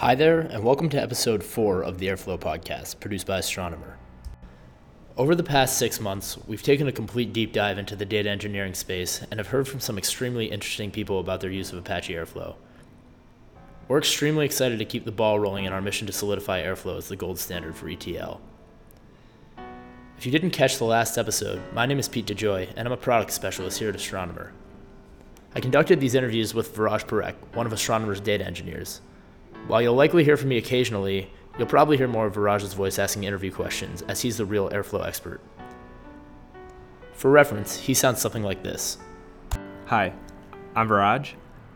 [0.00, 3.98] Hi there, and welcome to episode 4 of the Airflow podcast, produced by Astronomer.
[5.18, 8.72] Over the past six months, we've taken a complete deep dive into the data engineering
[8.72, 12.54] space and have heard from some extremely interesting people about their use of Apache Airflow.
[13.88, 17.08] We're extremely excited to keep the ball rolling in our mission to solidify Airflow as
[17.08, 18.40] the gold standard for ETL.
[20.16, 22.96] If you didn't catch the last episode, my name is Pete DeJoy, and I'm a
[22.96, 24.54] product specialist here at Astronomer.
[25.54, 29.02] I conducted these interviews with Viraj Parekh, one of Astronomer's data engineers.
[29.66, 33.24] While you'll likely hear from me occasionally, you'll probably hear more of Viraj's voice asking
[33.24, 35.40] interview questions, as he's the real airflow expert.
[37.12, 38.98] For reference, he sounds something like this
[39.86, 40.12] Hi,
[40.74, 41.34] I'm Viraj.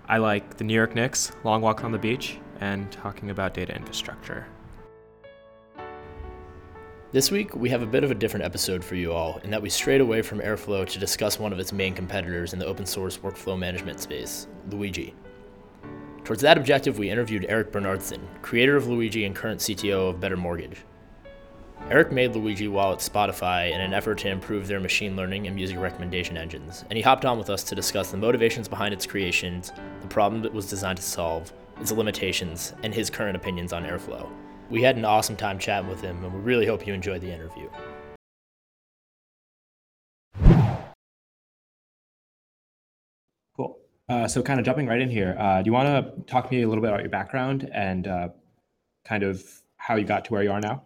[0.08, 3.74] I like the New York Knicks, long walk on the beach, and talking about data
[3.74, 4.46] infrastructure.
[7.12, 9.62] This week, we have a bit of a different episode for you all, in that
[9.62, 12.86] we strayed away from Airflow to discuss one of its main competitors in the open
[12.86, 15.14] source workflow management space, Luigi.
[16.24, 20.38] Towards that objective, we interviewed Erik Bernhardsson, creator of Luigi and current CTO of Better
[20.38, 20.78] Mortgage.
[21.90, 25.54] Erik made Luigi while at Spotify in an effort to improve their machine learning and
[25.54, 29.04] music recommendation engines, and he hopped on with us to discuss the motivations behind its
[29.04, 33.84] creations, the problem it was designed to solve, its limitations, and his current opinions on
[33.84, 34.26] Airflow.
[34.70, 37.30] We had an awesome time chatting with him, and we really hope you enjoyed the
[37.30, 37.68] interview.
[44.08, 46.54] Uh, so, kind of jumping right in here, uh, do you want to talk to
[46.54, 48.28] me a little bit about your background and uh,
[49.06, 49.42] kind of
[49.76, 50.82] how you got to where you are now?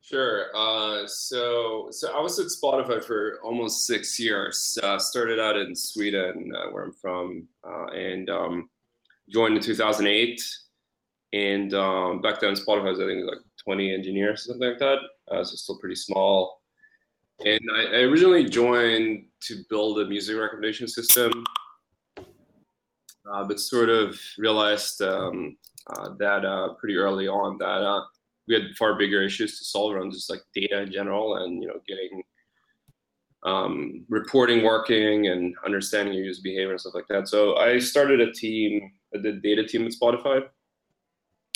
[0.00, 0.46] Sure.
[0.56, 4.78] Uh, so, so I was at Spotify for almost six years.
[4.82, 8.70] Uh, started out in Sweden, uh, where I'm from, and um,
[9.28, 10.40] joined in 2008.
[11.34, 14.98] And um, back then, Spotify was I think like 20 engineers, or something like that.
[15.44, 16.62] so still pretty small.
[17.44, 21.44] And I, I originally joined to build a music recommendation system
[23.32, 25.56] uh, but sort of realized um,
[25.88, 28.02] uh, that uh, pretty early on that uh,
[28.48, 31.68] we had far bigger issues to solve around just like data in general and you
[31.68, 32.22] know getting
[33.44, 37.28] um, reporting working and understanding your user behavior and stuff like that.
[37.28, 40.42] So I started a team, the data team at Spotify,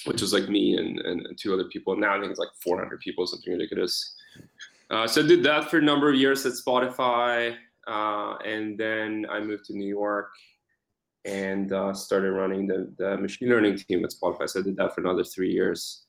[0.04, 1.96] which was like me and, and, two other people.
[1.96, 4.14] Now I think it's like 400 people, something ridiculous.
[4.88, 7.56] Uh, so I did that for a number of years at Spotify.
[7.88, 10.30] Uh, and then I moved to New York
[11.24, 14.48] and uh, started running the, the machine learning team at Spotify.
[14.48, 16.06] So I did that for another three years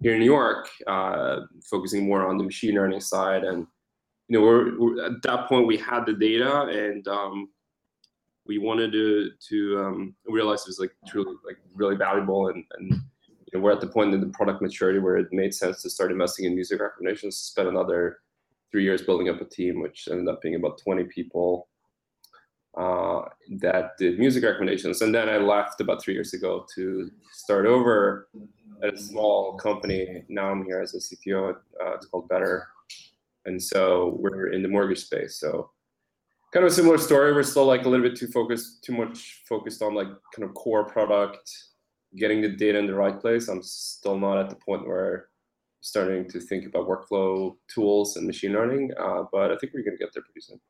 [0.00, 3.44] here in New York, uh, focusing more on the machine learning side.
[3.44, 3.66] And
[4.28, 7.48] you know, we're, we're at that point we had the data, and um,
[8.46, 12.90] we wanted to to um, realize it was like truly like really valuable, and and
[12.90, 15.90] you know, we're at the point in the product maturity where it made sense to
[15.90, 17.36] start investing in music recommendations.
[17.36, 18.18] Spend another
[18.72, 21.68] three years building up a team, which ended up being about 20 people
[22.76, 23.22] uh,
[23.60, 25.00] that did music recommendations.
[25.00, 28.28] And then I left about three years ago to start over
[28.82, 30.24] at a small company.
[30.28, 31.54] Now I'm here as a CTO.
[31.54, 32.68] Uh, it's called Better.
[33.46, 35.36] And so we're in the mortgage space.
[35.36, 35.70] So
[36.52, 37.32] kind of a similar story.
[37.32, 40.54] We're still like a little bit too focused, too much focused on like kind of
[40.54, 41.50] core product,
[42.16, 43.48] getting the data in the right place.
[43.48, 45.28] I'm still not at the point where
[45.80, 49.96] starting to think about workflow tools and machine learning, uh, but I think we're going
[49.96, 50.60] to get there pretty soon.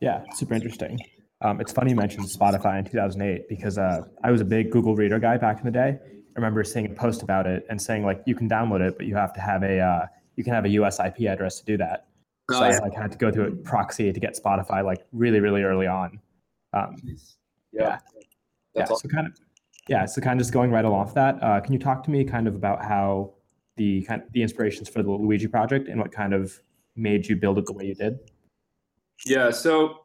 [0.00, 0.98] Yeah, super interesting.
[1.40, 4.96] Um, it's funny you mentioned Spotify in 2008 because uh, I was a big Google
[4.96, 5.98] Reader guy back in the day.
[6.02, 9.06] I remember seeing a post about it and saying like you can download it, but
[9.06, 10.06] you have to have a uh,
[10.36, 12.06] you can have a US IP address to do that.
[12.50, 12.76] Oh, so yeah.
[12.76, 15.86] I like had to go through a proxy to get Spotify like really really early
[15.86, 16.20] on.
[16.72, 16.96] Um,
[17.72, 17.98] yeah,
[18.74, 18.82] yeah.
[18.82, 18.96] Awesome.
[18.96, 19.34] So kind of
[19.88, 20.06] yeah.
[20.06, 21.42] So kind of just going right along with that.
[21.42, 23.34] Uh, can you talk to me kind of about how
[23.76, 26.60] the kind of the inspirations for the Luigi project and what kind of
[26.96, 28.18] made you build it the way you did?
[29.24, 29.50] Yeah.
[29.50, 30.00] So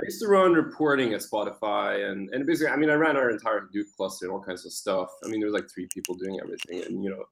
[0.00, 3.30] I used to run reporting at Spotify, and and basically, I mean, I ran our
[3.30, 5.10] entire Hadoop cluster and all kinds of stuff.
[5.24, 7.24] I mean, there was like three people doing everything, and you know,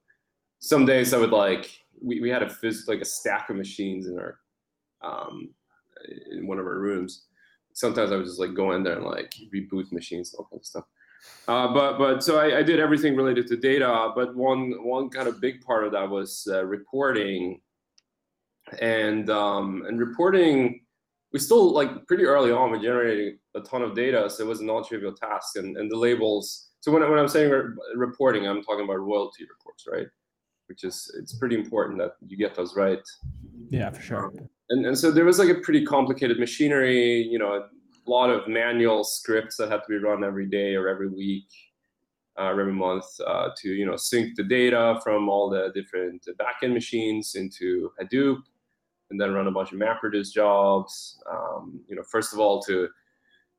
[0.59, 1.71] some days I would like
[2.01, 4.39] we, we had a phys- like a stack of machines in our
[5.01, 5.49] um
[6.31, 7.25] in one of our rooms.
[7.73, 10.61] Sometimes I would just like go in there and like reboot machines and all kinds
[10.61, 10.85] of stuff.
[11.47, 14.11] Uh, but but so I, I, did everything related to data.
[14.15, 17.59] But one one kind of big part of that was uh, reporting,
[18.81, 20.81] and um, and reporting
[21.31, 24.61] we still like pretty early on we generated a ton of data so it was
[24.61, 28.63] a non-trivial task and, and the labels so when, when i'm saying re- reporting i'm
[28.63, 30.07] talking about royalty reports right?
[30.67, 33.01] Which is it's pretty important that you get those right.
[33.71, 34.25] Yeah for sure.
[34.27, 38.29] Um, and, and so there was like a pretty complicated machinery you know a lot
[38.29, 41.47] of manual scripts that had to be run every day or every week
[42.39, 46.73] uh, every month uh, to you know sync the data from all the different backend
[46.73, 48.41] machines into hadoop
[49.09, 51.21] and then run a bunch of MapReduce jobs.
[51.29, 52.89] Um, you know, first of all, to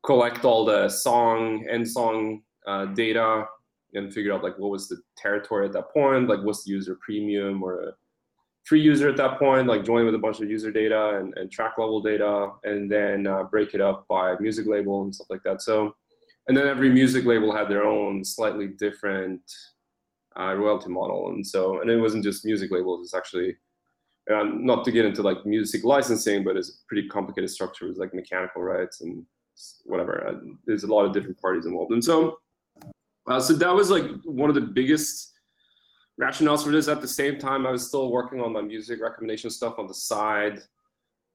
[0.03, 3.45] collect all the song end song uh, data
[3.93, 6.97] and figure out like what was the territory at that point, like what's the user
[7.01, 7.91] premium or a
[8.63, 11.51] free user at that point, like join with a bunch of user data and, and
[11.51, 15.43] track level data, and then uh, break it up by music label and stuff like
[15.43, 15.61] that.
[15.61, 15.95] So,
[16.47, 19.41] and then every music label had their own slightly different
[20.39, 23.57] uh, royalty model, and so and it wasn't just music labels; it's actually
[24.29, 27.97] um, not to get into like music licensing, but it's a pretty complicated structure with
[27.97, 29.25] like mechanical rights and
[29.85, 30.27] whatever.
[30.27, 30.33] Uh,
[30.65, 32.37] there's a lot of different parties involved, and so
[33.27, 35.33] uh, so that was like one of the biggest
[36.19, 36.87] rationales for this.
[36.87, 39.93] At the same time, I was still working on my music recommendation stuff on the
[39.93, 40.61] side.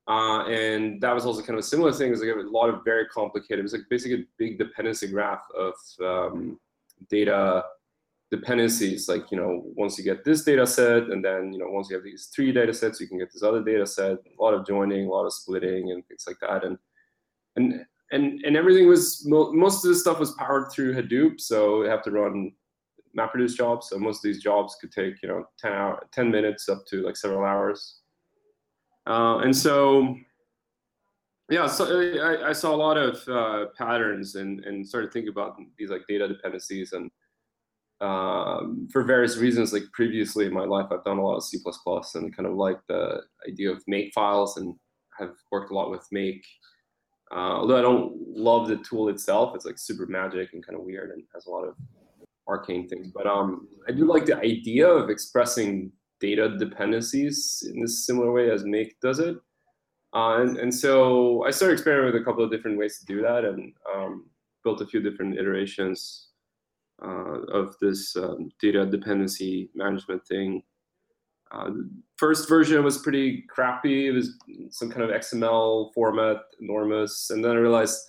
[0.08, 2.08] Uh, and that was also kind of a similar thing.
[2.08, 3.58] It was like a lot of very complicated.
[3.58, 6.60] It was like basically a big dependency graph of um,
[7.10, 7.64] data
[8.30, 9.08] dependencies.
[9.08, 11.96] Like you know, once you get this data set, and then you know, once you
[11.96, 14.18] have these three data sets, you can get this other data set.
[14.18, 16.64] A lot of joining, a lot of splitting, and things like that.
[16.64, 16.78] And
[17.56, 21.90] and and and everything was most of the stuff was powered through Hadoop, so you
[21.90, 22.52] have to run
[23.16, 23.88] MapReduce jobs.
[23.88, 27.02] So most of these jobs could take you know 10 hour, 10 minutes up to
[27.02, 28.00] like several hours.
[29.06, 30.16] Uh, and so
[31.48, 35.56] yeah, so I, I, saw a lot of uh, patterns and and started thinking about
[35.78, 37.08] these like data dependencies and
[38.00, 39.72] um, for various reasons.
[39.72, 41.58] Like previously in my life, I've done a lot of C++
[42.14, 44.74] and kind of like the idea of make files and
[45.18, 46.44] have worked a lot with make
[47.32, 50.84] uh, although I don't love the tool itself, it's like super magic and kind of
[50.84, 51.74] weird and has a lot of
[52.46, 53.08] arcane things.
[53.12, 55.90] But um, I do like the idea of expressing
[56.20, 59.36] data dependencies in this similar way as Make does it.
[60.14, 63.20] Uh, and, and so I started experimenting with a couple of different ways to do
[63.22, 64.30] that and um,
[64.62, 66.28] built a few different iterations
[67.02, 70.62] uh, of this um, data dependency management thing.
[71.52, 71.70] Uh,
[72.16, 74.08] first version was pretty crappy.
[74.08, 74.34] It was
[74.70, 77.30] some kind of XML format, enormous.
[77.30, 78.00] And then I realized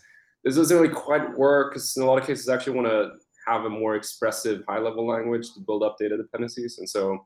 [0.44, 3.12] this doesn't really quite work because in a lot of cases, I actually want to
[3.45, 6.80] have a more expressive high level language to build up data dependencies.
[6.80, 7.25] And so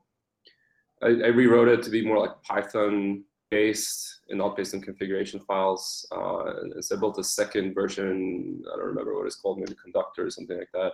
[1.02, 5.40] I, I rewrote it to be more like Python based and not based on configuration
[5.40, 6.06] files.
[6.12, 8.62] Uh, and so I built a second version.
[8.72, 10.92] I don't remember what it's called, maybe conductor or something like that.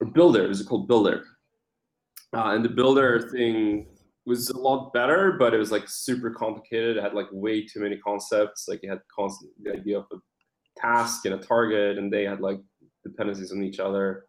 [0.00, 1.24] Or builder, it was called builder.
[2.36, 3.86] Uh, and the builder thing
[4.26, 6.96] was a lot better, but it was like super complicated.
[6.96, 8.66] It had like way too many concepts.
[8.68, 10.16] Like it had constant the idea of a
[10.78, 12.60] task and a target, and they had like
[13.04, 14.26] dependencies on each other.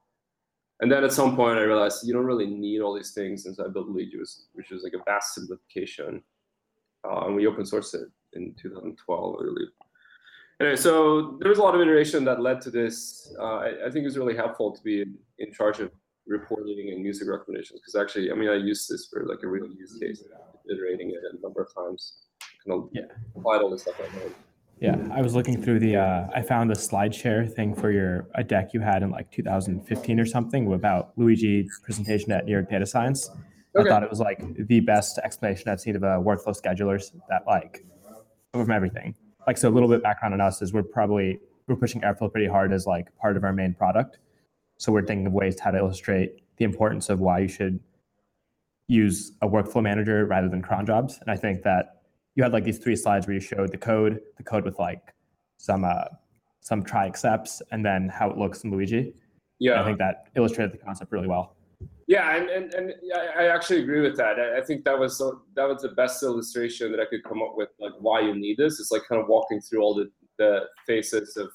[0.80, 3.56] And then at some point, I realized you don't really need all these things, and
[3.56, 4.20] so I built Luigi,
[4.54, 6.22] which was like a vast simplification.
[7.04, 9.68] Uh, and we open sourced it in 2012, I believe.
[10.60, 13.34] Anyway, so there was a lot of iteration that led to this.
[13.40, 15.06] Uh, I, I, think it was really helpful to be
[15.38, 15.92] in charge of
[16.26, 19.68] reporting and music recommendations because actually, I mean, I used this for like a real
[19.68, 20.24] use case,
[20.70, 22.24] iterating it a number of times,
[22.66, 23.04] kind of yeah.
[23.36, 24.36] applied all this stuff I learned.
[24.80, 25.96] Yeah, I was looking through the.
[25.96, 30.20] Uh, I found the SlideShare thing for your a deck you had in like 2015
[30.20, 33.30] or something about Luigi presentation at New York Data Science.
[33.76, 33.88] Okay.
[33.88, 37.44] I thought it was like the best explanation I've seen of a workflow schedulers that
[37.48, 37.86] like
[38.54, 39.16] from everything.
[39.48, 42.48] Like so, a little bit background on us is we're probably we're pushing Airflow pretty
[42.48, 44.20] hard as like part of our main product.
[44.78, 47.80] So we're thinking of ways to how to illustrate the importance of why you should
[48.88, 51.18] use a workflow manager rather than cron jobs.
[51.20, 52.02] And I think that
[52.36, 55.14] you had like these three slides where you showed the code, the code with like
[55.58, 56.06] some uh,
[56.62, 59.14] some try excepts, and then how it looks in Luigi.
[59.60, 61.57] Yeah, and I think that illustrated the concept really well.
[62.08, 62.94] Yeah, and and, and
[63.38, 64.40] I actually agree with that.
[64.40, 67.70] I think that was that was the best illustration that I could come up with,
[67.80, 68.80] like why you need this.
[68.80, 71.50] It's like kind of walking through all the the phases of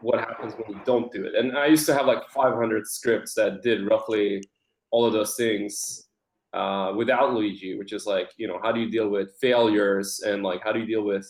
[0.00, 1.34] what happens when you don't do it.
[1.34, 4.42] And I used to have like 500 scripts that did roughly
[4.90, 6.08] all of those things
[6.52, 10.42] uh, without Luigi, which is like, you know, how do you deal with failures and
[10.42, 11.26] like how do you deal with,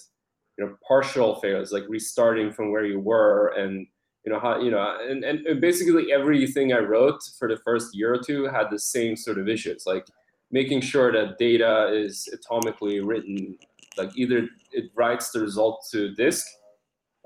[0.58, 3.86] you know, partial failures, like restarting from where you were and
[4.26, 8.12] you know how you know and, and basically everything i wrote for the first year
[8.12, 10.04] or two had the same sort of issues like
[10.50, 13.56] making sure that data is atomically written
[13.96, 16.46] like either it writes the result to disk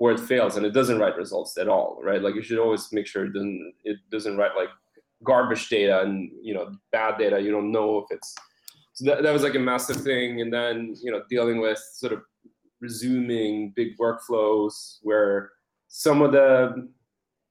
[0.01, 2.23] or it fails and it doesn't write results at all, right?
[2.23, 4.69] Like you should always make sure it doesn't it doesn't write like
[5.23, 7.39] garbage data and you know bad data.
[7.39, 8.33] You don't know if it's
[8.93, 10.41] so that, that was like a massive thing.
[10.41, 12.23] And then you know dealing with sort of
[12.79, 15.51] resuming big workflows where
[15.93, 16.89] some of the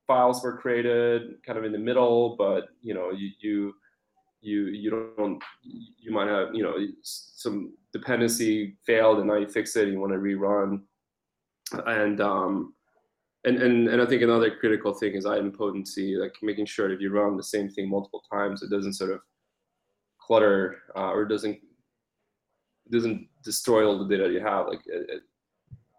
[0.06, 3.74] files were created kind of in the middle, but you know you you
[4.40, 9.76] you you don't you might have you know some dependency failed and now you fix
[9.76, 10.80] it and you want to rerun
[11.86, 12.74] and um,
[13.44, 17.00] and, and and I think another critical thing is idempotency, like making sure that if
[17.00, 19.20] you run the same thing multiple times, it doesn't sort of
[20.18, 21.58] clutter uh, or doesn't
[22.90, 24.66] doesn't destroy all the data you have.
[24.66, 25.22] Like, it, it,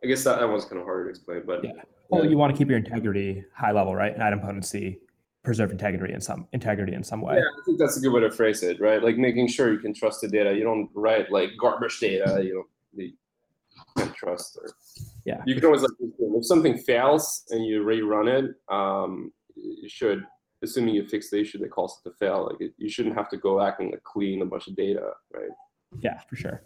[0.04, 1.72] I guess that, that one's kind of hard to explain, but yeah.
[2.12, 4.14] Well, you want to keep your integrity high level, right?
[4.14, 4.98] And idempotency
[5.44, 7.36] preserve integrity in some integrity in some way.
[7.36, 9.02] Yeah, I think that's a good way to phrase it, right?
[9.02, 10.54] Like making sure you can trust the data.
[10.54, 12.42] You don't write like garbage data.
[12.44, 12.64] You know,
[13.04, 13.14] you
[13.98, 14.58] can't trust.
[14.62, 14.70] Or
[15.26, 20.26] yeah, you can always like if something fails and you rerun it, um, you should,
[20.62, 23.30] assuming you fix the issue that caused it to fail, like it, you shouldn't have
[23.30, 25.50] to go back and like clean a bunch of data, right?
[26.00, 26.62] Yeah, for sure.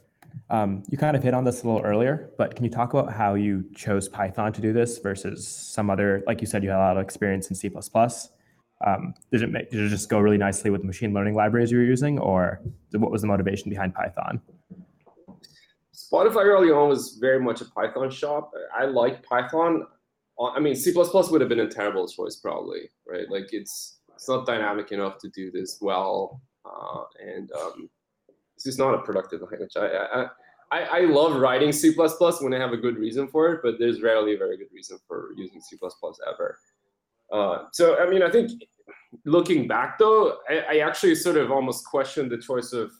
[0.50, 3.12] Um, you kind of hit on this a little earlier, but can you talk about
[3.12, 6.78] how you chose Python to do this versus some other, like you said, you had
[6.78, 7.72] a lot of experience in C++.
[8.86, 11.72] Um, did it make, did it just go really nicely with the machine learning libraries
[11.72, 12.62] you were using or
[12.92, 14.42] what was the motivation behind Python?
[15.94, 18.52] Spotify early on was very much a Python shop.
[18.78, 19.88] I like Python.
[20.40, 23.30] I mean, C++ would have been a terrible choice probably, right?
[23.30, 26.42] Like it's, it's not dynamic enough to do this well.
[26.66, 27.90] Uh, and um,
[28.68, 29.74] is not a productive language.
[29.78, 30.28] I,
[30.72, 34.02] I, I love writing C++ when I have a good reason for it, but there's
[34.02, 35.78] rarely a very good reason for using C++
[36.28, 36.58] ever.
[37.32, 38.52] Uh, so, I mean, I think
[39.26, 42.92] looking back though, I, I actually sort of almost questioned the choice of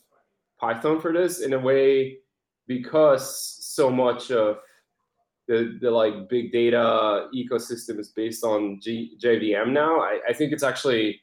[0.60, 2.18] Python for this in a way
[2.68, 4.60] because so much of
[5.48, 10.00] the, the like big data ecosystem is based on G, JVM now.
[10.00, 11.22] I, I think it's actually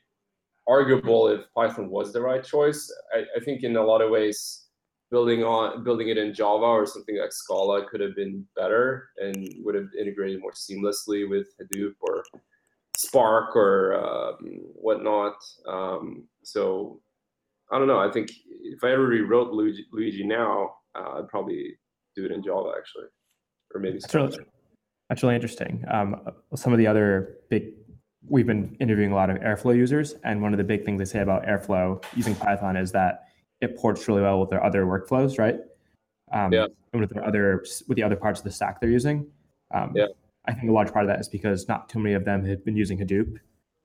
[0.69, 2.93] arguable if Python was the right choice.
[3.15, 4.67] I, I, think in a lot of ways,
[5.11, 9.49] building on building it in Java or something like Scala could have been better and
[9.59, 12.25] would have integrated more seamlessly with Hadoop or
[12.97, 14.37] Spark or um,
[14.75, 15.35] whatnot.
[15.69, 17.01] Um, so
[17.71, 17.99] I don't know.
[17.99, 18.31] I think
[18.63, 21.75] if I ever rewrote Luigi, Luigi now, uh, I'd probably
[22.17, 23.07] do it in Java actually,
[23.75, 23.99] or maybe.
[23.99, 24.39] That's really,
[25.09, 25.85] that's really interesting.
[25.91, 26.21] Um,
[26.55, 27.73] some of the other big
[28.29, 31.05] we've been interviewing a lot of Airflow users, and one of the big things they
[31.05, 33.29] say about Airflow using Python is that
[33.61, 35.57] it ports really well with their other workflows, right?
[36.33, 36.67] Um, yeah.
[36.93, 39.27] With their other with the other parts of the stack they're using.
[39.73, 40.07] Um, yeah.
[40.47, 42.65] I think a large part of that is because not too many of them have
[42.65, 43.39] been using Hadoop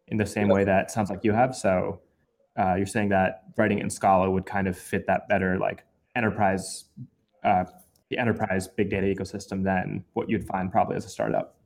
[0.08, 0.53] in the same yeah.
[0.53, 1.56] way that sounds like you have.
[1.56, 2.01] So
[2.58, 5.84] uh, you're saying that writing in Scala would kind of fit that better, like
[6.15, 6.86] enterprise,
[7.44, 7.65] uh,
[8.10, 11.56] the enterprise big data ecosystem than what you'd find probably as a startup.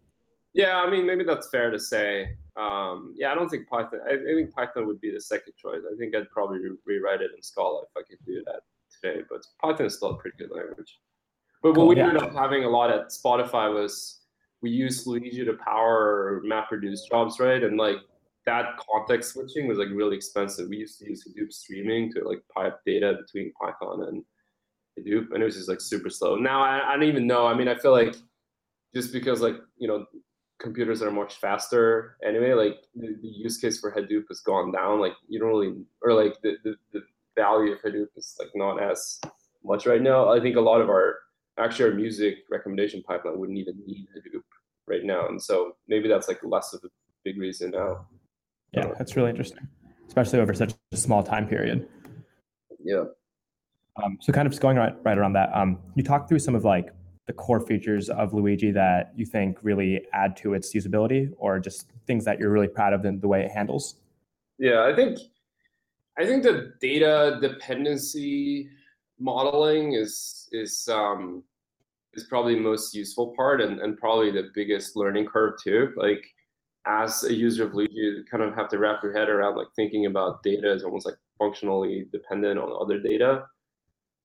[0.54, 2.36] Yeah, I mean, maybe that's fair to say.
[2.58, 4.02] Um, yeah, I don't think Python.
[4.06, 5.82] I, I, think Python would be the second choice.
[5.90, 8.62] I think I'd probably re- rewrite it in Scala if I could do that
[9.02, 9.24] today.
[9.30, 11.00] But Python is still a pretty good language.
[11.64, 12.10] But what we yeah.
[12.10, 14.22] ended up having a lot at Spotify was
[14.62, 17.64] we used Luigi to power MapReduce jobs, right?
[17.64, 17.98] And like
[18.46, 20.68] that context switching was like really expensive.
[20.70, 24.24] We used to use Hadoop streaming to like pipe data between Python and
[25.00, 26.36] Hadoop, and it was just like super slow.
[26.36, 27.48] Now I, I don't even know.
[27.48, 28.16] I mean, I feel like
[28.94, 30.06] just because like you know
[30.62, 32.54] computers are much faster anyway.
[32.54, 35.00] Like the, the, use case for Hadoop has gone down.
[35.00, 37.02] Like you don't really, or like the, the, the
[37.36, 39.20] value of Hadoop is like not as
[39.64, 40.32] much right now.
[40.32, 41.18] I think a lot of our
[41.58, 44.44] actually our music recommendation pipeline wouldn't even need Hadoop
[44.88, 46.90] right now, and so maybe that's like less of a
[47.24, 48.06] big reason now.
[48.74, 49.68] Yeah, that's really interesting,
[50.08, 51.88] especially over such a small time period.
[52.84, 53.04] Yeah.
[54.02, 56.56] Um, so kind of just going right, right around that, um, you talk through some
[56.56, 56.94] of like
[57.32, 61.88] the core features of Luigi that you think really add to its usability or just
[62.06, 63.96] things that you're really proud of in the way it handles?
[64.58, 65.18] Yeah, I think
[66.20, 68.70] I think the data dependency
[69.18, 71.44] modeling is is um,
[72.14, 75.94] is probably the most useful part and, and probably the biggest learning curve too.
[75.96, 76.26] Like
[76.86, 79.72] as a user of Luigi, you kind of have to wrap your head around like
[79.78, 83.46] thinking about data as almost like functionally dependent on other data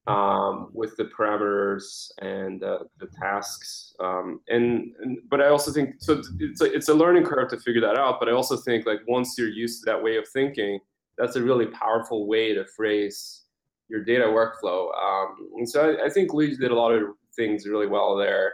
[0.06, 3.94] um, with the parameters and uh, the tasks.
[3.98, 6.22] Um, and, and, but I also think so.
[6.38, 8.20] It's a, it's a learning curve to figure that out.
[8.20, 10.78] But I also think like once you're used to that way of thinking,
[11.18, 13.42] that's a really powerful way to phrase
[13.88, 14.90] your data workflow.
[14.96, 17.02] Um, and so I, I think Luigi did a lot of
[17.34, 18.52] things really well there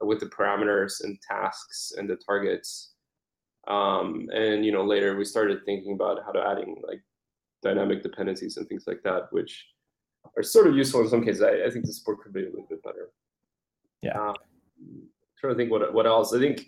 [0.00, 2.94] with the parameters and tasks and the targets.
[3.68, 7.02] Um, and you know later we started thinking about how to adding like
[7.62, 9.66] dynamic dependencies and things like that, which
[10.36, 11.42] are sort of useful in some cases.
[11.42, 13.10] I, I think the support could be a little bit better.
[14.02, 14.18] Yeah.
[14.18, 14.34] Um,
[15.38, 16.34] trying to think what what else.
[16.34, 16.66] I think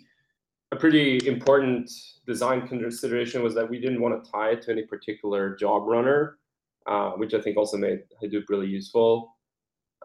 [0.71, 1.89] a pretty important
[2.25, 6.39] design consideration was that we didn't want to tie it to any particular job runner,
[6.87, 9.35] uh, which I think also made Hadoop really useful.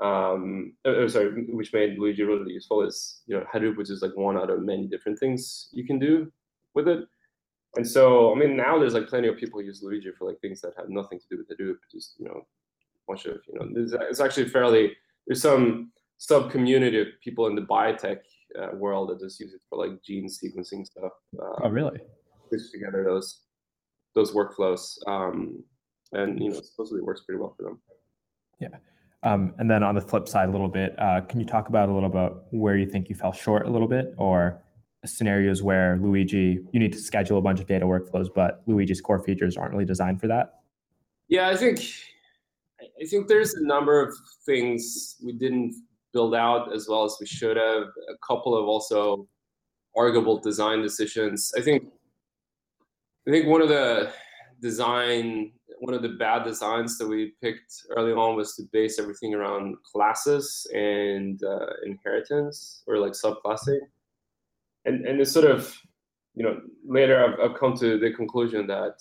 [0.01, 4.17] Um, oh, sorry, which made Luigi really useful is you know Hadoop, which is like
[4.17, 6.31] one out of many different things you can do
[6.75, 7.01] with it.
[7.77, 10.61] And so, I mean, now there's like plenty of people use Luigi for like things
[10.63, 12.47] that have nothing to do with Hadoop, just you know
[13.09, 14.93] bunch of you know it's actually fairly
[15.27, 18.19] there's some sub community of people in the biotech
[18.59, 21.13] uh, world that just use it for like gene sequencing stuff.
[21.41, 22.01] Uh, oh, really?
[22.49, 23.43] Stitch together those
[24.15, 25.63] those workflows, um,
[26.13, 27.81] and you know supposedly works pretty well for them.
[28.61, 28.69] Yeah.
[29.23, 31.89] Um, and then on the flip side, a little bit, uh, can you talk about
[31.89, 34.63] a little bit where you think you fell short a little bit, or
[35.05, 39.23] scenarios where Luigi, you need to schedule a bunch of data workflows, but Luigi's core
[39.23, 40.61] features aren't really designed for that?
[41.29, 41.81] Yeah, I think
[42.81, 44.15] I think there's a number of
[44.47, 45.75] things we didn't
[46.13, 47.83] build out as well as we should have.
[47.83, 49.29] A couple of also
[49.97, 51.53] arguable design decisions.
[51.57, 51.85] I think
[53.27, 54.13] I think one of the
[54.61, 59.33] design one of the bad designs that we picked early on was to base everything
[59.33, 63.79] around classes and uh, inheritance or like subclassing
[64.85, 65.77] and and it's sort of
[66.35, 68.95] you know later I've, I've come to the conclusion that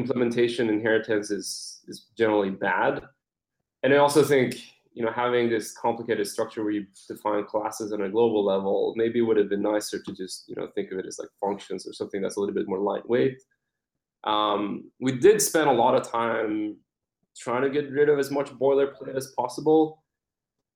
[0.00, 1.48] implementation inheritance is
[1.88, 3.02] is generally bad.
[3.82, 4.50] And i also think
[4.94, 9.20] you know having this complicated structure where you define classes on a global level maybe
[9.20, 11.92] would have been nicer to just you know think of it as like functions or
[11.92, 13.38] something that's a little bit more lightweight.
[14.24, 16.76] Um, we did spend a lot of time
[17.44, 20.02] trying to get rid of as much boilerplate as possible.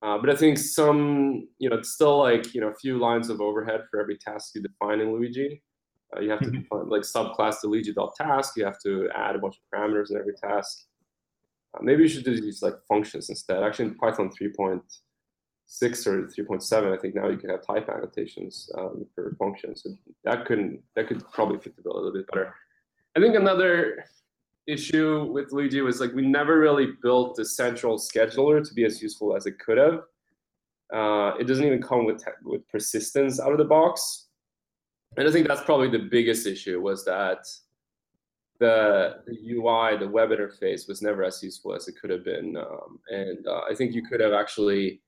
[0.03, 3.31] Uh, but I think some, you know, it's still like, you know, a few lines
[3.31, 5.63] of overhead for every task you define in Luigi.
[6.15, 6.61] Uh, you have to mm-hmm.
[6.61, 8.57] define like subclass the Luigi.task.
[8.57, 10.85] You have to add a bunch of parameters in every task.
[11.75, 13.63] Uh, maybe you should do these like functions instead.
[13.63, 19.07] Actually, in Python 3.6 or 3.7, I think now you can have type annotations um,
[19.15, 19.83] for functions.
[19.83, 19.91] So
[20.25, 22.55] that couldn't that could probably fit the bill a little bit better.
[23.17, 24.05] I think another
[24.67, 29.03] issue with Luigi was like we never really built the central scheduler to be as
[29.03, 30.03] useful as it could have.
[30.93, 34.29] Uh, it doesn't even come with with persistence out of the box,
[35.17, 37.47] and I think that's probably the biggest issue was that
[38.59, 42.57] the, the UI, the web interface, was never as useful as it could have been,
[42.57, 45.01] um, and uh, I think you could have actually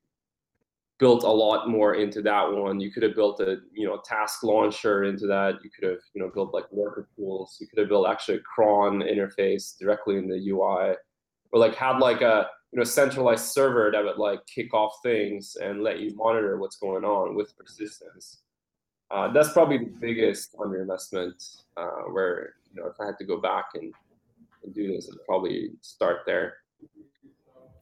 [0.97, 2.79] built a lot more into that one.
[2.79, 5.55] You could have built a you know task launcher into that.
[5.63, 7.57] You could have you know built like worker tools.
[7.59, 10.95] You could have built actually a cron interface directly in the UI,
[11.51, 15.55] or like had like a you know centralized server that would like kick off things
[15.61, 18.41] and let you monitor what's going on with persistence.
[19.11, 23.39] Uh, that's probably the biggest underinvestment uh, where you know if I had to go
[23.39, 23.93] back and,
[24.63, 26.55] and do this, I'd probably start there.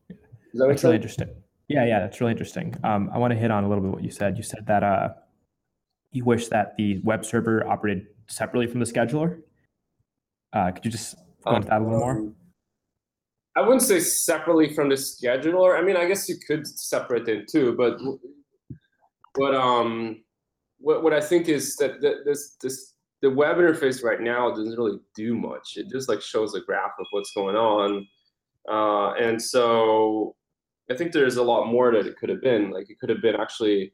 [0.10, 0.18] Does
[0.56, 1.30] that That's really interesting.
[1.70, 2.76] Yeah, yeah, that's really interesting.
[2.84, 4.38] Um, I want to hit on a little bit what you said.
[4.38, 5.10] You said that uh,
[6.12, 9.42] you wish that the web server operated separately from the scheduler.
[10.52, 12.12] Uh, could you just go into that a little more?
[12.12, 12.36] Um,
[13.56, 15.78] I wouldn't say separately from the scheduler.
[15.78, 18.00] I mean, I guess you could separate it too, but
[19.36, 20.24] what um
[20.84, 25.00] what what I think is that this this the web interface right now doesn't really
[25.16, 25.78] do much.
[25.78, 28.06] It just like shows a graph of what's going on,
[28.70, 30.36] uh, and so
[30.92, 32.70] I think there's a lot more that it could have been.
[32.70, 33.94] Like it could have been actually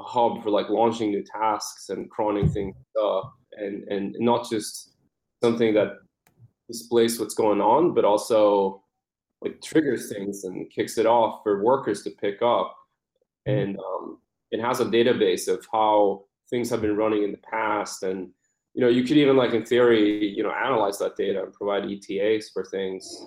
[0.00, 4.94] a hub for like launching new tasks and crawling things up, and and not just
[5.42, 5.92] something that
[6.68, 8.82] displays what's going on, but also
[9.42, 12.74] like triggers things and kicks it off for workers to pick up.
[13.46, 13.58] Mm-hmm.
[13.58, 14.18] And um,
[14.50, 18.30] it has a database of how things have been running in the past, and
[18.74, 21.84] you know you could even like in theory you know analyze that data and provide
[21.84, 23.26] ETAs for things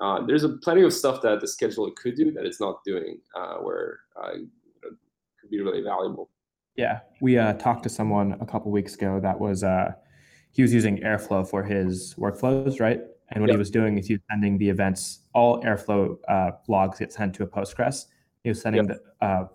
[0.00, 3.18] uh, there's a plenty of stuff that the scheduler could do that it's not doing,
[3.34, 4.48] uh, where uh, you
[4.82, 4.90] know,
[5.40, 6.28] could be really valuable.
[6.76, 9.92] Yeah, we uh, talked to someone a couple weeks ago that was uh,
[10.52, 13.00] he was using Airflow for his workflows, right?
[13.30, 13.56] And what yep.
[13.56, 17.34] he was doing is he was sending the events, all Airflow uh, logs get sent
[17.36, 18.06] to a Postgres.
[18.44, 18.98] He was sending yep.
[19.20, 19.48] the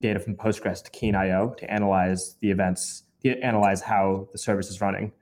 [0.00, 4.80] data from Postgres to Keen.io to analyze the events, to analyze how the service is
[4.80, 5.12] running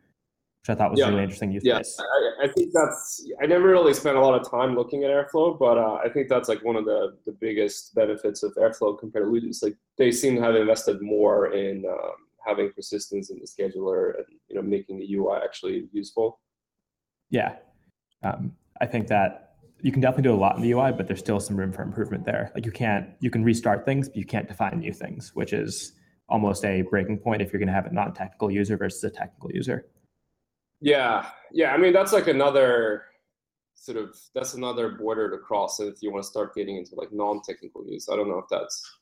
[0.67, 1.09] which I thought was yeah.
[1.09, 1.79] really interesting use yeah.
[1.79, 1.99] case.
[2.01, 5.59] I, I, think that's, I never really spent a lot of time looking at Airflow,
[5.59, 9.27] but uh, I think that's like one of the, the biggest benefits of Airflow compared
[9.27, 9.63] to Ludus.
[9.63, 14.27] Like they seem to have invested more in um, having persistence in the scheduler and,
[14.49, 16.41] you know, making the UI actually useful.
[17.31, 17.57] Yeah.
[18.23, 19.46] Um, I think that
[19.83, 21.83] you can definitely do a lot in the UI, but there's still some room for
[21.83, 22.51] improvement there.
[22.55, 25.93] Like you can't, you can restart things, but you can't define new things, which is
[26.29, 29.51] almost a breaking point if you're going to have a non-technical user versus a technical
[29.53, 29.87] user.
[30.81, 31.73] Yeah, yeah.
[31.73, 33.05] I mean, that's like another
[33.75, 37.13] sort of that's another border to cross if you want to start getting into like
[37.13, 38.09] non-technical use.
[38.11, 38.99] I don't know if that's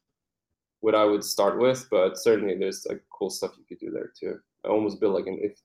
[0.80, 4.12] what I would start with, but certainly there's like cool stuff you could do there
[4.18, 4.38] too.
[4.64, 5.58] I almost build like an if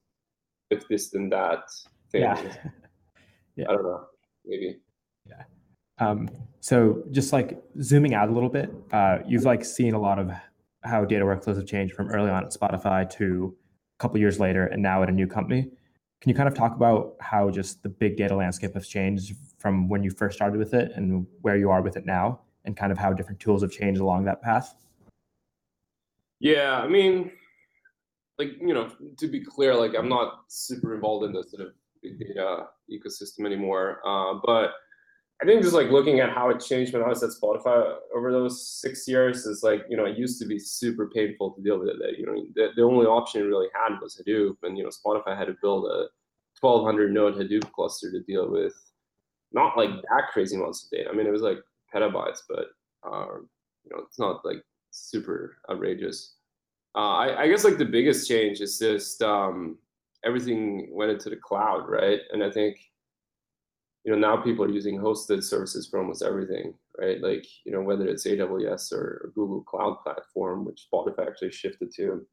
[0.69, 1.63] if this then that
[2.11, 2.21] thing.
[2.21, 2.41] Yeah.
[3.55, 3.65] yeah.
[3.69, 4.05] I don't know.
[4.45, 4.79] Maybe.
[5.29, 5.43] Yeah.
[5.99, 10.19] Um, so just like zooming out a little bit, uh, you've like seen a lot
[10.19, 10.31] of
[10.83, 13.55] how data workflows have changed from early on at Spotify to
[13.97, 15.69] a couple years later and now at a new company.
[16.21, 19.87] Can you kind of talk about how just the big data landscape has changed from
[19.87, 22.91] when you first started with it and where you are with it now, and kind
[22.91, 24.75] of how different tools have changed along that path?
[26.39, 27.31] Yeah, I mean,
[28.37, 31.73] like you know, to be clear, like I'm not super involved in the sort of
[32.01, 34.71] big data ecosystem anymore, uh, but
[35.41, 38.31] I think just like looking at how it changed when I was at Spotify over
[38.31, 41.79] those six years is like, you know, it used to be super painful to deal
[41.79, 42.19] with it.
[42.19, 44.57] You know, the, the only option you really had was Hadoop.
[44.63, 46.07] And, you know, Spotify had to build a
[46.59, 48.73] 1200 node Hadoop cluster to deal with
[49.53, 51.09] not like that crazy amounts of data.
[51.09, 51.59] I mean, it was like
[51.93, 52.67] petabytes, but,
[53.09, 53.49] um,
[53.85, 56.35] you know, it's not like super outrageous.
[56.95, 59.77] Uh, I, I, guess like the biggest change is just um,
[60.25, 62.19] everything went into the cloud, right?
[62.31, 62.77] And I think
[64.09, 67.21] you know now people are using hosted services for almost everything, right?
[67.21, 72.25] Like you know whether it's AWS or, Google Cloud Platform, which Spotify actually shifted to.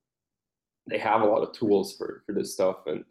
[0.89, 3.05] They have a lot of tools for for this stuff, and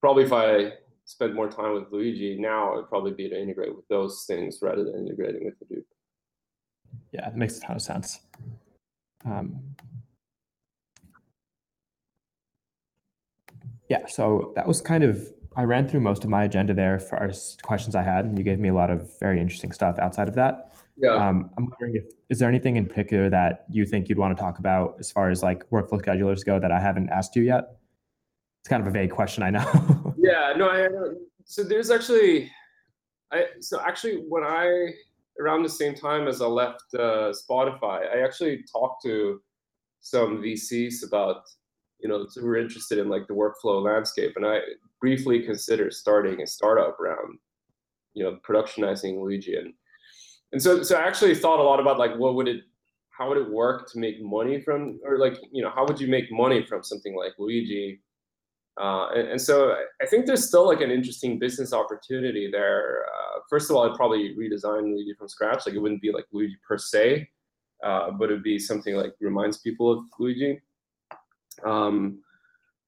[0.00, 3.86] probably if I spent more time with Luigi now, it'd probably be to integrate with
[3.88, 5.84] those things rather than integrating with Hadoop.
[7.12, 8.20] Yeah, it makes a ton of sense.
[9.26, 9.60] Um,
[13.90, 17.18] yeah, so that was kind of I ran through most of my agenda there for
[17.18, 20.28] our questions I had, and you gave me a lot of very interesting stuff outside
[20.28, 20.72] of that.
[20.96, 21.14] Yeah.
[21.14, 24.40] Um, I'm wondering if is there anything in particular that you think you'd want to
[24.40, 27.76] talk about as far as like workflow schedulers go that I haven't asked you yet?
[28.60, 30.14] It's kind of a vague question, I know.
[30.18, 30.86] yeah, no, I,
[31.44, 32.52] so there's actually,
[33.32, 34.92] I so actually when I
[35.40, 39.40] around the same time as I left uh, Spotify, I actually talked to
[40.02, 41.42] some VCs about
[41.98, 44.60] you know who were interested in like the workflow landscape, and I
[45.00, 47.38] briefly considered starting a startup around
[48.14, 49.72] you know productionizing Luigi and
[50.52, 52.62] and so so I actually thought a lot about like what would it
[53.10, 56.08] how would it work to make money from or like you know how would you
[56.08, 58.00] make money from something like Luigi
[58.80, 63.06] uh, and, and, so I think there's still like an interesting business opportunity there.
[63.12, 65.66] Uh, first of all, I'd probably redesign Luigi from scratch.
[65.66, 67.28] Like it wouldn't be like Luigi per se,
[67.82, 70.60] uh, but it'd be something like reminds people of Luigi.
[71.64, 72.20] Um,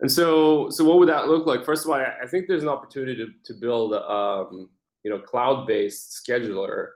[0.01, 1.65] and so, so what would that look like?
[1.65, 4.69] First of all, I, think there's an opportunity to, to build, um,
[5.05, 6.89] you know, cloud-based scheduler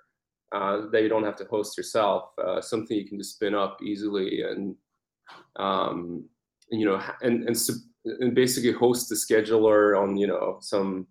[0.52, 2.30] uh, that you don't have to host yourself.
[2.38, 4.74] Uh, something you can just spin up easily and,
[5.56, 6.24] um,
[6.70, 7.56] and you know, and, and
[8.04, 11.06] and basically host the scheduler on you know some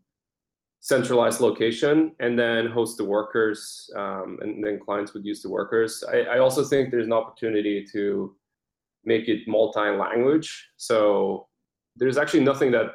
[0.80, 6.04] centralized location and then host the workers um, and then clients would use the workers.
[6.12, 8.36] I, I also think there's an opportunity to
[9.06, 10.70] make it multi-language.
[10.76, 11.48] So
[11.96, 12.92] there's actually nothing that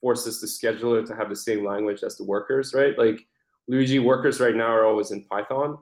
[0.00, 2.98] forces the scheduler to have the same language as the workers, right?
[2.98, 3.26] Like
[3.66, 5.78] Luigi workers right now are always in Python.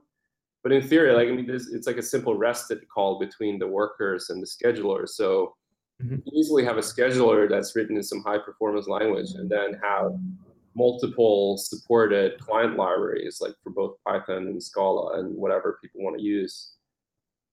[0.63, 4.31] But in theory, like I mean, it's like a simple rested call between the workers
[4.31, 5.09] and the scheduler.
[5.09, 5.55] So
[6.03, 6.17] mm-hmm.
[6.25, 10.13] you easily have a scheduler that's written in some high performance language, and then have
[10.75, 16.23] multiple supported client libraries, like for both Python and Scala and whatever people want to
[16.23, 16.73] use.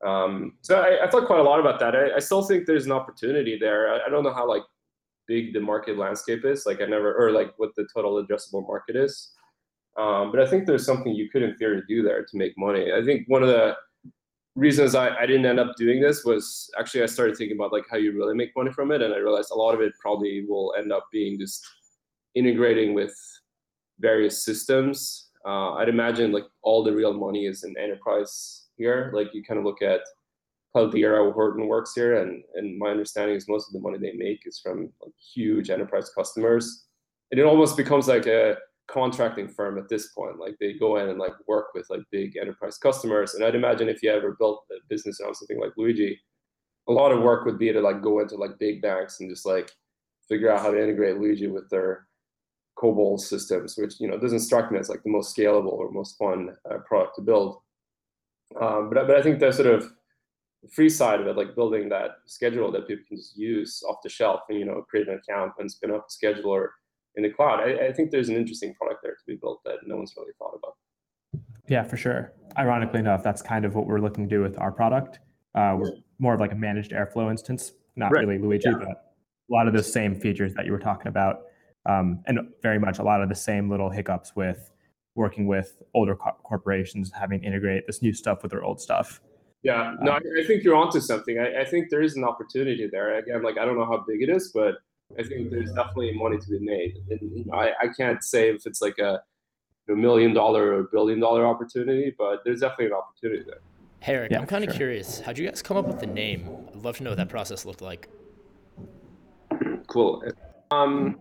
[0.06, 1.96] Um, so I, I, thought quite a lot about that.
[1.96, 3.94] I, I still think there's an opportunity there.
[3.94, 4.64] I, I, don't know how like
[5.28, 6.66] big the market landscape is.
[6.66, 9.32] Like I never, or like what the total addressable market is.
[9.98, 12.92] Um, but I think there's something you could in theory do there to make money.
[12.92, 13.76] I think one of the
[14.56, 17.86] reasons I, I didn't end up doing this was actually I started thinking about like
[17.90, 20.46] how you really make money from it, and I realized a lot of it probably
[20.48, 21.66] will end up being just
[22.36, 23.16] integrating with
[24.00, 25.30] various systems.
[25.46, 29.12] Uh, I'd imagine like all the real money is in enterprise here.
[29.14, 30.02] Like you kind of look at
[30.76, 34.60] Cloudera, Hortonworks here, and and my understanding is most of the money they make is
[34.60, 36.86] from like, huge enterprise customers,
[37.32, 38.58] and it almost becomes like a
[38.88, 40.40] contracting firm at this point.
[40.40, 43.90] Like they go in and like work with like big enterprise customers, and I'd imagine
[43.90, 46.20] if you ever built a business on something like Luigi,
[46.88, 49.46] a lot of work would be to like go into like big banks and just
[49.46, 49.72] like
[50.28, 52.08] figure out how to integrate Luigi with their
[52.78, 56.18] COBOL systems, which you know doesn't strike me as like the most scalable or most
[56.18, 57.58] fun uh, product to build.
[58.62, 59.90] Um, but but I think the sort of
[60.72, 64.10] free side of it, like building that schedule that people can just use off the
[64.10, 66.68] shelf and you know create an account and spin up a scheduler
[67.16, 67.60] in the cloud.
[67.60, 70.32] I, I think there's an interesting product there to be built that no one's really
[70.40, 70.76] thought about.
[71.68, 72.34] Yeah, for sure.
[72.58, 75.20] Ironically enough, that's kind of what we're looking to do with our product.
[75.56, 78.26] Uh, we're more of like a managed Airflow instance, not right.
[78.26, 78.78] really Luigi, yeah.
[78.78, 81.44] but a lot of the same features that you were talking about,
[81.86, 84.72] um, and very much a lot of the same little hiccups with
[85.16, 89.22] working with older co- corporations, having to integrate this new stuff with their old stuff.
[89.64, 91.40] Yeah, no, um, I, I, think you're onto something.
[91.40, 93.18] I, I, think there is an opportunity there.
[93.18, 94.76] Again, like I don't know how big it is, but
[95.18, 96.98] I think there's definitely money to be made.
[97.10, 99.22] And you know, I, I can't say if it's like a,
[99.90, 103.62] a million dollar or billion dollar opportunity, but there's definitely an opportunity there.
[104.00, 104.78] Hey, yeah, I'm kind of sure.
[104.78, 105.22] curious.
[105.22, 106.50] How'd you guys come up with the name?
[106.76, 108.10] I'd love to know what that process looked like.
[109.88, 110.24] Cool.
[110.72, 111.20] Um,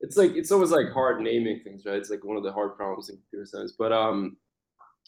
[0.00, 1.96] it's like it's always like hard naming things, right?
[1.96, 3.74] It's like one of the hard problems in computer science.
[3.78, 4.36] But um,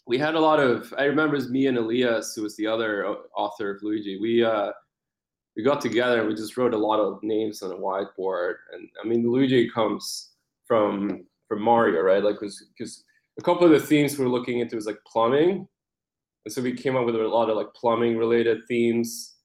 [0.05, 0.93] we had a lot of.
[0.97, 4.19] I remember it's me and Elias, who was the other author of Luigi.
[4.19, 4.71] We uh,
[5.55, 8.55] we got together and we just wrote a lot of names on a whiteboard.
[8.73, 10.31] And I mean, Luigi comes
[10.65, 12.23] from for Mario, right?
[12.23, 13.03] Like, because
[13.37, 15.67] a couple of the themes we are looking into was like plumbing,
[16.45, 19.35] and so we came up with a lot of like plumbing related themes.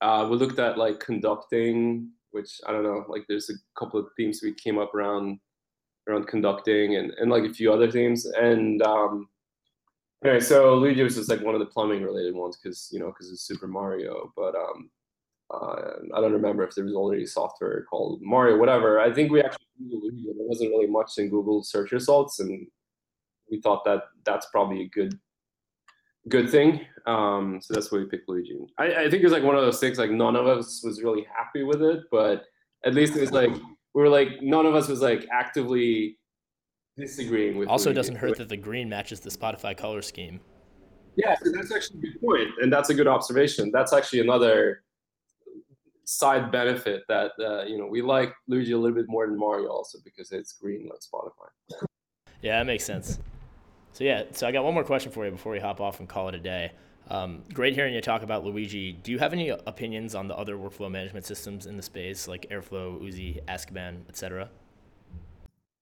[0.00, 4.06] Uh, we looked at like conducting, which I don't know, like there's a couple of
[4.16, 5.38] themes we came up around
[6.08, 8.26] around conducting and, and like a few other themes.
[8.26, 9.28] And um,
[10.24, 13.08] anyway, so Luigi was just like one of the plumbing related ones because you know
[13.08, 14.32] because it's Super Mario.
[14.36, 14.90] But um,
[15.52, 19.00] uh, I don't remember if there was already software called Mario, whatever.
[19.00, 20.24] I think we actually Googled.
[20.24, 22.66] There wasn't really much in Google search results, and
[23.50, 25.18] we thought that that's probably a good
[26.30, 26.86] good thing.
[27.06, 28.58] Um, so that's why we picked Luigi.
[28.78, 31.26] I, I think it's like one of those things like none of us was really
[31.34, 32.44] happy with it, but
[32.84, 33.50] at least it was like
[33.94, 36.18] we were like none of us was like actively
[36.96, 37.68] disagreeing with.
[37.68, 37.96] Also, Luigi.
[37.96, 40.40] doesn't hurt that the green matches the Spotify color scheme.
[41.16, 43.70] Yeah, so that's actually a good point, and that's a good observation.
[43.72, 44.84] That's actually another
[46.04, 49.68] side benefit that uh, you know we like Luigi a little bit more than Mario
[49.68, 51.86] also because it's green like Spotify.
[52.42, 53.18] Yeah, that makes sense.
[53.92, 56.08] So yeah, so I got one more question for you before we hop off and
[56.08, 56.72] call it a day.
[57.10, 58.92] Um, great hearing you talk about Luigi.
[58.92, 62.48] Do you have any opinions on the other workflow management systems in the space, like
[62.50, 64.48] Airflow, Oozie, Azkaban, etc.?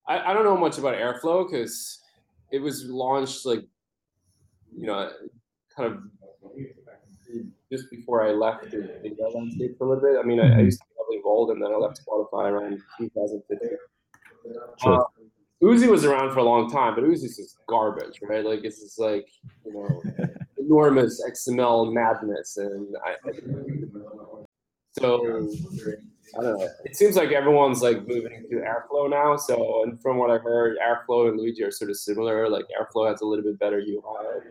[0.07, 1.99] I, I don't know much about Airflow because
[2.51, 3.63] it was launched like,
[4.75, 5.11] you know,
[5.75, 6.03] kind of
[7.71, 10.19] just before I left the, the landscape for a little bit.
[10.19, 12.81] I mean, I, I used to be heavily involved, and then I left Spotify around
[12.97, 13.69] 2015.
[14.81, 15.01] Sure.
[15.01, 15.03] Uh,
[15.61, 18.45] Oozie was around for a long time, but Oozie's just garbage, right?
[18.45, 19.27] Like it's just like
[19.65, 23.15] you know enormous XML madness, and I,
[24.97, 25.49] so
[26.37, 26.69] I don't know.
[26.85, 29.35] It seems like everyone's like moving to Airflow now.
[29.35, 32.49] So, and from what I heard, Airflow and Luigi are sort of similar.
[32.49, 34.41] Like Airflow has a little bit better UI.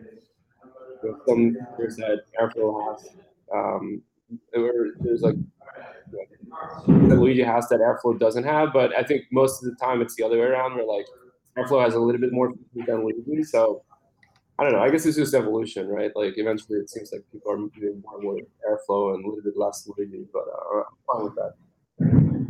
[1.27, 3.09] Some features that Airflow has.
[3.53, 4.01] Um,
[4.53, 5.35] there's like
[6.87, 8.73] that Luigi has that Airflow doesn't have.
[8.73, 11.05] But I think most of the time it's the other way around, where like
[11.57, 13.43] Airflow has a little bit more than Luigi.
[13.43, 13.83] So
[14.57, 14.81] I don't know.
[14.81, 16.11] I guess it's just evolution, right?
[16.15, 18.37] Like eventually, it seems like people are moving more more
[18.69, 20.25] Airflow and a little bit less Luigi.
[20.33, 22.49] But uh, I'm fine with that.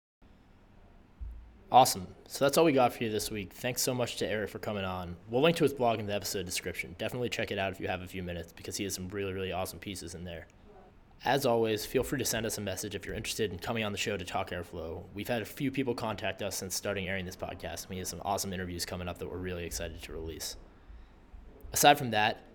[1.71, 2.07] Awesome.
[2.27, 3.53] So that's all we got for you this week.
[3.53, 5.15] Thanks so much to Erik for coming on.
[5.29, 6.95] We'll link to his blog in the episode description.
[6.97, 9.33] Definitely check it out if you have a few minutes because he has some really,
[9.33, 10.47] really awesome pieces in there.
[11.25, 13.91] As always, feel free to send us a message if you're interested in coming on
[13.91, 15.03] the show to talk airflow.
[15.13, 18.07] We've had a few people contact us since starting airing this podcast, and we have
[18.07, 20.55] some awesome interviews coming up that we're really excited to release.
[21.73, 22.45] Aside from that,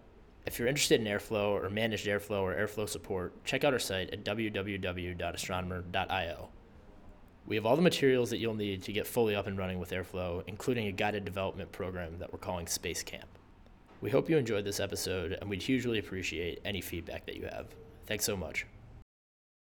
[0.47, 4.09] if you're interested in airflow or managed airflow or airflow support, check out our site
[4.11, 6.49] at www.astronomer.io.
[7.47, 9.91] We have all the materials that you'll need to get fully up and running with
[9.91, 13.29] airflow, including a guided development program that we're calling Space Camp.
[14.01, 17.67] We hope you enjoyed this episode, and we'd hugely appreciate any feedback that you have.
[18.07, 18.67] Thanks so much.